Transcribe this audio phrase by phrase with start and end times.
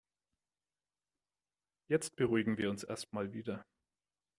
[1.87, 3.67] Jetzt beruhigen wir uns erstmal wieder.